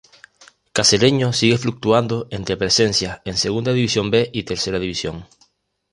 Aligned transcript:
Cacereño 0.75 1.31
sigue 1.31 1.59
fluctuando 1.59 2.25
entre 2.31 2.57
presencias 2.57 3.21
en 3.23 3.37
Segunda 3.37 3.71
División 3.71 4.09
B 4.09 4.31
y 4.33 4.41
Tercera 4.41 4.79
División. 4.79 5.27